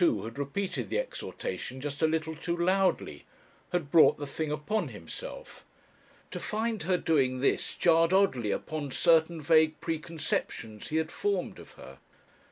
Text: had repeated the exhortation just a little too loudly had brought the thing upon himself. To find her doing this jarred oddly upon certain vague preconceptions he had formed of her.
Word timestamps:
had 0.01 0.39
repeated 0.39 0.89
the 0.89 0.97
exhortation 0.97 1.79
just 1.79 2.01
a 2.01 2.07
little 2.07 2.35
too 2.35 2.57
loudly 2.57 3.23
had 3.71 3.91
brought 3.91 4.17
the 4.17 4.25
thing 4.25 4.51
upon 4.51 4.87
himself. 4.87 5.63
To 6.31 6.39
find 6.39 6.81
her 6.81 6.97
doing 6.97 7.39
this 7.39 7.75
jarred 7.75 8.11
oddly 8.11 8.49
upon 8.49 8.91
certain 8.93 9.39
vague 9.43 9.79
preconceptions 9.79 10.87
he 10.87 10.97
had 10.97 11.11
formed 11.11 11.59
of 11.59 11.73
her. 11.73 11.99